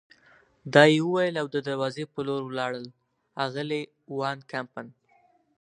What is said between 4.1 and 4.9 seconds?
وان کمپن.